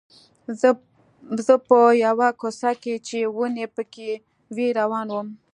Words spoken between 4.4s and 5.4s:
وې روان وم.